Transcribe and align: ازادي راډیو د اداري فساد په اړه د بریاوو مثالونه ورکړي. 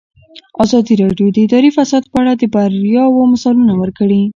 ازادي 0.63 0.93
راډیو 1.01 1.27
د 1.31 1.37
اداري 1.45 1.69
فساد 1.77 2.03
په 2.11 2.17
اړه 2.21 2.33
د 2.35 2.43
بریاوو 2.53 3.29
مثالونه 3.33 3.73
ورکړي. 3.81 4.21